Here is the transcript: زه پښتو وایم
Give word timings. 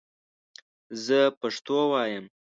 زه 1.05 1.19
پښتو 1.39 1.75
وایم 1.91 2.25